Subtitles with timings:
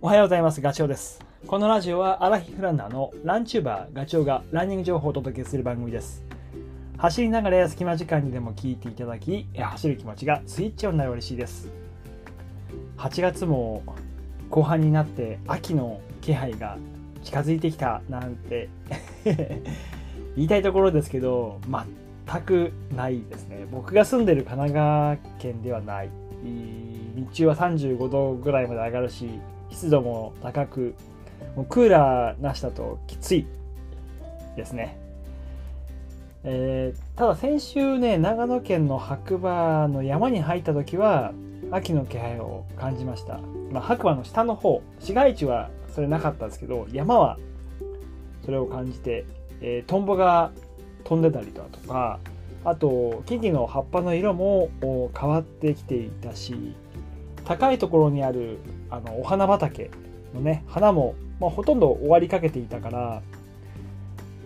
[0.00, 0.60] おはようございます。
[0.60, 1.18] ガチョウです。
[1.48, 6.22] このラジオはアラヒフランナーのランチューバーガチョウがランニング情報をお届けする番組です。
[6.98, 11.72] 走りながら隙間時間にでも聞いていただき、走る気持ちがスイッチオンになる嬉しいです。
[12.96, 13.82] 8月も
[14.50, 16.78] 後半になって秋の気配が
[17.24, 18.68] 近づいてきたなんて
[20.36, 21.58] 言いたいところですけど、
[22.24, 23.66] 全くないですね。
[23.72, 26.10] 僕が住んでる神奈川県ではない。
[26.44, 29.28] 日中は35度ぐらいまで上がるし、
[29.70, 30.94] 湿度も高く、
[31.56, 33.46] もうクーラーなしだときつい
[34.56, 34.98] ですね。
[36.44, 41.32] えー、ただ先週ね、長野県の白馬の山に入った時は、
[41.70, 43.40] 秋の気配を感じました。
[43.70, 47.38] まあ、白馬の下の方、市街地はそれなかったですけど、山は
[48.44, 49.26] それを感じて、
[49.60, 50.52] えー、トンボが
[51.04, 52.18] 飛んでたりだとか、
[52.64, 56.74] あと木々の葉っぱの色も変わってきていたし
[57.48, 58.58] 高いところにある
[58.90, 59.90] あのお花畑
[60.34, 63.22] のね花も、まあ、ほとんど終わりかけていたから、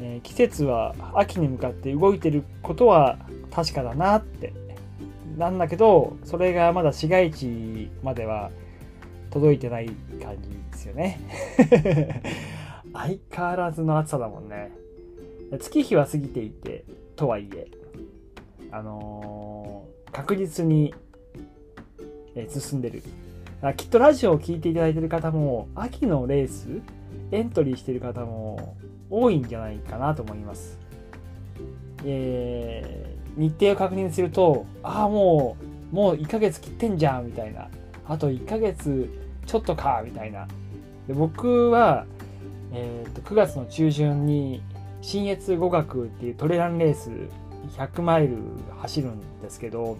[0.00, 3.18] えー、季節は秋に向かって動いてることは
[3.50, 4.54] 確かだなって。
[5.36, 8.50] なんだけどそれがまだ市街地までは
[9.28, 9.90] 届いてない
[10.22, 11.20] 感じですよね。
[12.94, 14.72] 相変わらずの暑さだもんね。
[15.60, 16.84] 月日は過ぎていて
[17.16, 17.66] とはいえ
[18.70, 20.94] あのー、確実に、
[22.36, 23.02] え進んでる。
[23.62, 26.68] あきっとラジオを聴いていただいてる方も秋のレース
[27.32, 28.76] エントリーしてる方も
[29.10, 30.78] 多いんじゃないかなと思います、
[32.04, 35.56] えー、日程を確認するとああも
[35.92, 37.68] うもう1ヶ月切ってんじゃんみたいな。
[38.08, 39.08] あと1ヶ月
[39.46, 40.46] ちょっとかみたいな。
[41.08, 42.04] で僕は、
[42.72, 44.62] えー、と9月の中旬に
[45.02, 47.10] 新越語学っていうトレランレース
[47.76, 48.36] 100マイル
[48.80, 49.98] 走るんですけど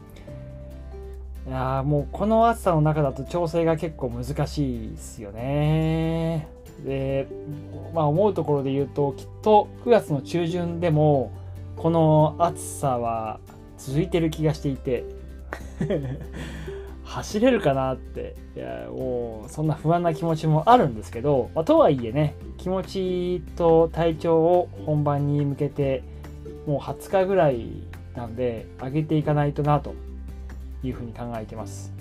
[1.47, 6.49] いやもうこの暑さの中だと調整が結構難しいですよね。
[6.85, 7.29] で、
[7.95, 11.31] まあ思うところで言うときっと9月の中旬でも
[11.77, 13.39] この暑さは
[13.79, 15.05] 続いてる気がしていて
[17.05, 26.03] 走れるかなっていやもうそんな不安な気持ちもあるんですけど、まあ、とはいえね気持ちと体調を本番に向けて
[26.67, 27.69] もう20日ぐらい
[28.17, 29.95] なんで上げていかないとなと
[30.87, 31.93] いうふうに考えてます。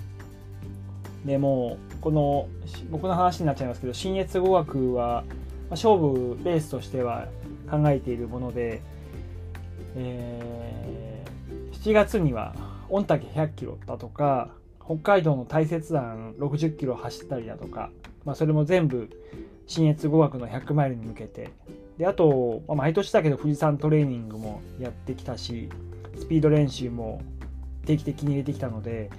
[1.24, 2.48] でもうこの
[2.90, 5.24] 僕の話になっちゃいますけど新越語学は
[5.70, 7.26] 勝負レースとしては
[7.68, 8.80] 考えているもので、
[9.96, 12.54] えー、7月には
[12.88, 14.50] 御嶽100キロだとか
[14.84, 17.90] 北海道の大雪山60キロ走ったりだとか、
[18.24, 19.10] まあ、それも全部
[19.66, 21.50] 新越語学の100マイルに向けて
[21.98, 25.68] であと、まあ、毎年だけど富士山トレーニングもやってきたし
[26.16, 27.20] スピード練習も
[27.86, 29.10] 定期的に入れてきたので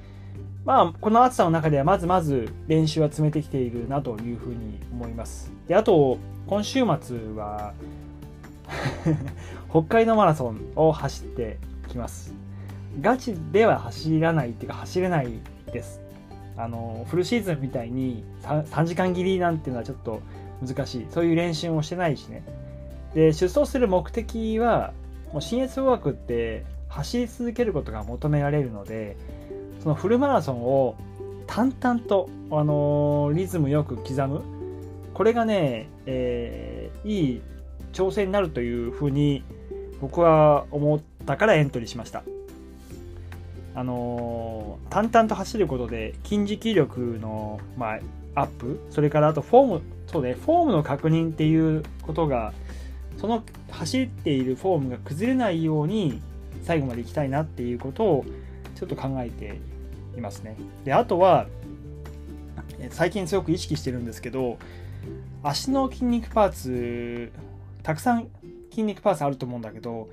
[0.67, 5.50] まあこの暑さの中ではまずまず練習は詰めてきているなというふうに思います。
[5.67, 7.73] であと今週末は
[9.72, 11.57] 北海道マラソンを走って
[11.88, 12.33] きます。
[13.00, 15.29] ガチでは走らないっていうか走れない
[15.72, 16.01] です。
[16.57, 20.22] あのフルシーズンみたいに 3, 3時間切りなんていうのはちょっと
[20.61, 21.07] 難しい。
[21.09, 22.44] そういう練習もしてないしね。
[23.13, 24.91] で出走する目的は
[25.31, 29.17] もう新越語学って走り続けることが求められるので
[29.81, 30.95] そのフルマラソンを
[31.47, 34.41] 淡々と、あのー、リズムよく刻む。
[35.13, 37.41] これがね、えー、いい
[37.93, 39.43] 挑戦になるというふうに
[39.99, 42.23] 僕は思ったからエントリーしました。
[43.73, 47.95] あのー、淡々と走ることで筋持久力の、ま
[48.35, 52.53] あ、アップそれからあとフォームそうねフォームの確認っていうことが
[53.17, 56.21] その走っているフォームが崩れないように
[56.63, 58.25] 最後まで行きたいなっていうことを
[58.75, 59.59] ちょっと考えて
[60.18, 60.56] いますね。
[60.84, 61.47] であとは
[62.91, 64.57] 最近すごく意識してるんですけど
[65.44, 67.31] 足の筋肉パーツ
[67.84, 68.28] たくさん
[68.69, 70.09] 筋肉パーツあると思うんだけど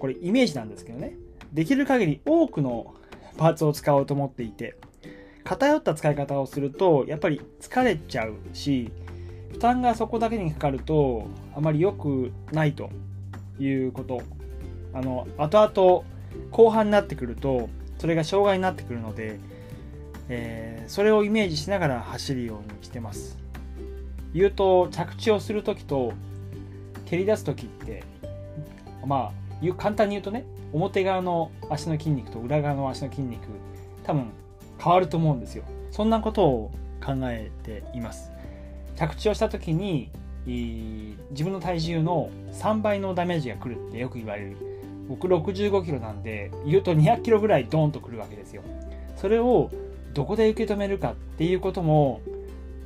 [0.00, 1.16] これイメージなんですけどね
[1.52, 2.94] できる限り多くの
[3.36, 4.76] パーツを使おうと思っていて
[5.44, 8.90] 偏った使い方をするとやっぱり疲れちゃうし
[9.52, 12.90] 負担がそこだけにかかるとあまり良くないと
[13.60, 14.22] いうこと
[14.94, 16.04] あの後々
[16.50, 17.68] 後半になってくると
[17.98, 19.38] それが障害になってくるので、
[20.28, 23.38] えー、それをイメージしながら走るようにしてます。
[24.32, 26.12] 言うと着地をする時と
[27.06, 28.02] 蹴り出す時って
[29.06, 29.32] ま
[29.62, 33.46] あ簡単に言うとね表側の足の筋肉と裏側の足の筋肉
[34.02, 34.30] 多分
[34.78, 35.64] 変わると思うんですよ。
[35.92, 36.70] そんなことを
[37.04, 38.30] 考えています。
[38.96, 40.10] 着地をした時に
[40.46, 44.73] 自分の体重の3倍のダメージが来るってよく言われる。
[45.08, 48.62] 僕65キロなんで言うと200キロぐらいドーンとくるわけですよ
[49.16, 49.70] それを
[50.14, 52.20] どこで受け止めるかっていうことも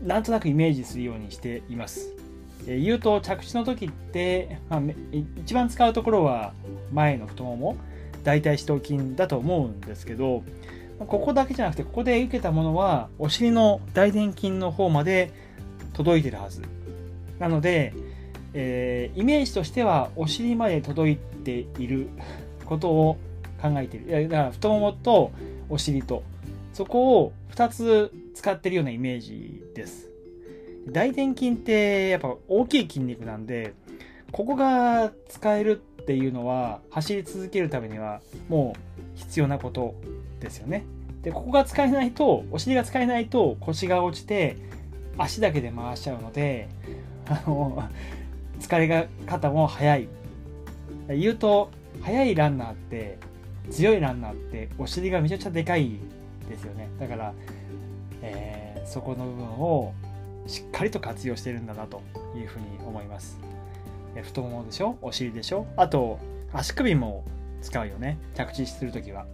[0.02, 2.14] なんとなくイメージするようにしています。
[2.66, 4.80] 言うと着地の時って、まあ、
[5.40, 6.52] 一番使うところは
[6.92, 7.76] 前の太もも
[8.24, 10.42] 大腿四頭筋だと思うんですけど
[10.98, 15.32] ここだけじゃなくてここで受けたものはお尻の大臀筋の方まで
[15.94, 16.62] 届いてるはず
[17.38, 17.94] なので、
[18.54, 22.08] えー、イメージとしてはお尻まで届いている
[22.64, 23.18] ことを
[23.60, 24.28] 考えている。
[24.28, 25.32] だから太ももと
[25.68, 26.22] お尻と
[26.72, 30.08] そこを2つ使ってるようなイメージです。
[30.90, 33.74] 大臀筋ってやっぱ大きい筋肉なんで
[34.32, 39.94] ここが使えるっていうのは走り続けるためにはもう必要なこと
[40.40, 40.84] ですよね。
[41.22, 44.56] でここが使えないとお尻が使えないと腰が落ちて
[45.18, 46.68] 足だけで回しちゃうので
[47.26, 47.82] あの
[48.60, 50.08] 疲れが方も速い。
[51.08, 51.70] 言うと
[52.02, 53.18] 速いランナーって
[53.70, 55.98] 強いランナーってお尻がめちゃくちゃでかい
[56.48, 56.88] ですよね。
[56.98, 57.34] だから、
[58.22, 59.94] えー、そこの部分を
[60.46, 62.02] しっかりと活用してるんだなと
[62.36, 63.38] いうふうに思います。
[64.22, 64.96] 太ももでしょ？
[65.02, 65.66] お尻でしょ？
[65.76, 66.18] あと
[66.52, 67.24] 足首も
[67.62, 68.18] 使うよね。
[68.34, 69.26] 着地するときは。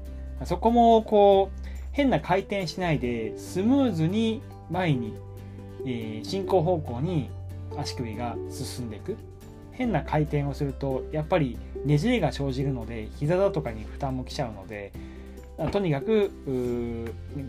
[0.45, 5.15] そこもこう変な回転しないでスムーズに前に、
[5.87, 7.31] えー、進行方向に
[7.79, 9.17] 足首が進んでいく。
[9.73, 14.93] 変な回転をするとやっぱりねじれが生じるので膝だとかに負担もきちゃうので
[15.73, 16.31] とにかく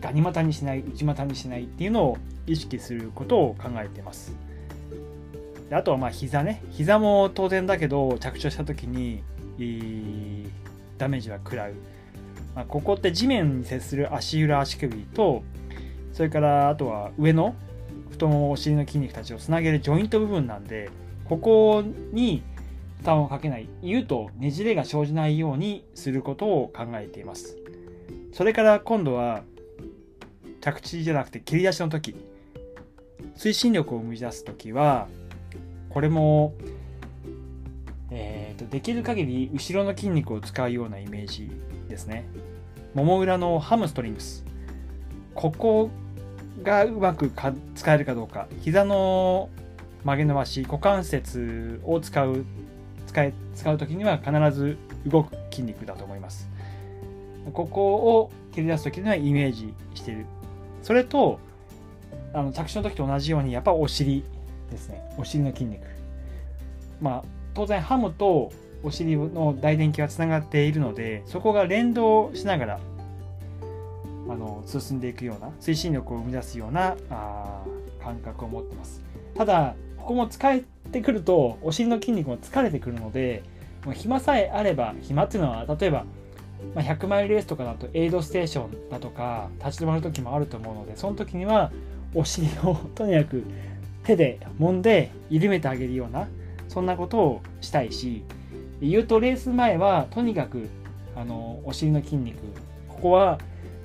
[0.00, 4.36] ガニ股にしない内股にしないっていうのを意識することを考えてます。
[5.70, 6.62] あとはまあ膝ね。
[6.70, 9.22] 膝も当然だけど着地した時に
[10.98, 11.74] ダメージは食らう、
[12.54, 15.42] まあ、ここって地面に接する足裏足首と
[16.12, 17.54] それからあとは上の
[18.10, 20.90] 太ももお尻の筋肉たちをつなげるジョイント部分なんで
[21.24, 21.82] ここ
[22.12, 22.42] に
[22.98, 27.56] 負担をかけない言うとねじれが生じないようにすることを考えています。
[28.32, 29.42] それから今度は
[30.60, 32.14] 着地じゃなくて蹴り出しの時
[33.36, 35.08] 推進力を生み出す時は
[35.90, 36.54] これも、
[38.10, 41.50] えーと、できる限り後ろの筋肉を使うようなイメージ
[41.88, 42.28] ですね。
[42.94, 44.44] もも裏のハムストリングス。
[45.34, 45.90] ここ
[46.66, 47.30] がうまく
[47.76, 48.48] 使えるかどうか。
[48.60, 49.48] 膝の
[50.04, 52.44] 曲げ伸ばし股関節を使う
[53.06, 54.76] 使い使う時には必ず
[55.06, 56.48] 動く筋肉だと思います。
[57.52, 60.26] ここを切り出す時にはイメージしてる。
[60.82, 61.38] それと
[62.34, 64.24] あの着地の時と同じようにやっぱお尻
[64.70, 65.00] ですね。
[65.16, 65.86] お尻の筋肉。
[67.00, 67.24] まあ
[67.54, 68.50] 当然ハムと
[68.82, 72.80] お尻の大電気はつながっているのでそこが連動しながら
[74.28, 77.62] あの進んでいくような推進力を生み出すようなあ
[78.02, 79.02] 感覚を持ってます。
[79.34, 80.62] ただここも使え
[80.92, 83.42] てくるとお尻の筋肉も疲れてくるので
[83.84, 86.04] もう暇さえあれば暇っていうのは例えば、
[86.74, 91.72] ま、100マイルレースとかだとエイドステーションだとか立ち止まる時もあると思うのでその時には
[92.14, 93.44] お尻を とにかく
[94.04, 96.28] 手で揉んで緩めてあげるような
[96.68, 98.22] そんなことをしたいし
[98.80, 100.68] 言うとレース前はとにかく
[101.16, 102.38] あのお尻の筋肉
[102.88, 103.38] ここは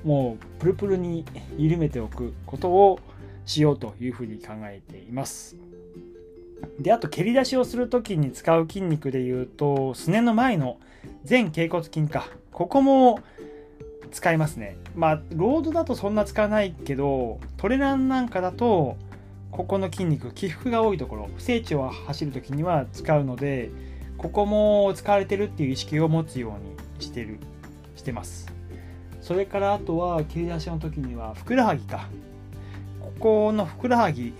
[0.04, 1.24] もうプルプルに
[1.56, 3.00] 緩めておくことを
[3.46, 5.56] しようというふうに考えています。
[6.78, 10.78] で、あと蹴り出しをするときに使う筋肉で言うと、すねの前の
[11.28, 12.28] 前脛骨筋か。
[12.52, 13.20] ここも
[14.10, 14.76] 使いますね。
[14.94, 18.96] まあ、ロードだとそんな使わないけど、トレランなんかだと、
[19.50, 23.70] ここの筋肉、起伏が多いところ、不整地を走るときには使うので、
[24.18, 27.38] ここも使われてるっていう意識を持つようにしてる、
[27.96, 28.51] してます。
[29.22, 32.08] それからあとは、蹴り出しの時には、ふくらはぎか。
[33.00, 34.34] ここのふくらはぎ、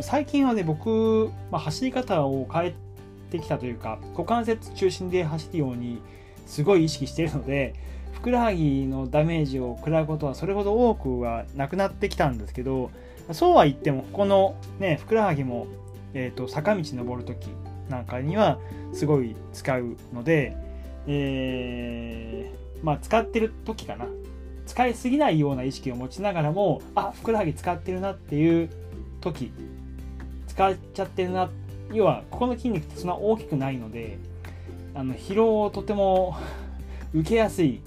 [0.00, 2.74] 最近はね、僕、まあ、走り方を変え
[3.30, 6.00] てきたというか、股関節中心で走るように、
[6.46, 7.74] すごい意識しているので、
[8.12, 12.90] ふくらはぎのダメージを食らうことはそれほど多くはなくなってきたんですけど、
[13.32, 15.66] そうは言っても、ここのね、ふくらはぎも、
[16.12, 17.48] えーと、坂道登るとき
[17.88, 18.58] なんかには
[18.92, 20.56] すごい使うので、
[21.06, 24.06] えー、まあ使ってる時かな。
[24.66, 28.70] 使いすぎないような意識を持ちながらも、あ、ふくらはぎ使ってるなっていう
[29.20, 29.52] 時
[30.48, 31.50] 使っちゃってるな
[31.92, 34.18] 要はここの筋肉ってそんな大きくないので
[34.94, 36.36] あの疲労をとても
[37.12, 37.80] 受けやすい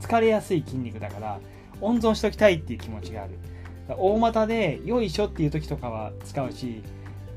[0.00, 1.40] 疲れやすい筋肉だから
[1.80, 3.32] 温存しときたいっていう気持ちがある。
[3.96, 6.82] 大股でよいしょっていう時とかは使うし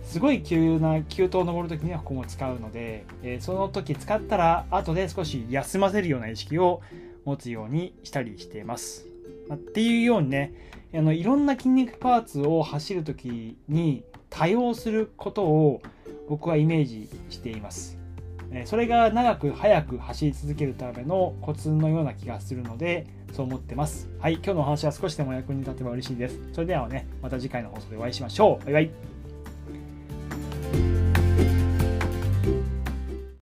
[0.03, 6.81] すごい急な急登を登る時にはここも使うので、えー、その時使ったら後で少し休ませるような意識を
[7.25, 9.07] 持つようにしたりしています。
[9.47, 10.53] まっていうようにね
[10.93, 15.81] あのいろんな筋肉パーツを走る時に多用することを
[16.29, 18.01] 僕はイメージしています。
[18.65, 29.10] それが長く速く走り続けるためのコツのような気がするのでそう思ってますはい今日のお話は少しでも役に立てば嬉しいですそれではねまた次回の放送でお会いしましょうバイバイ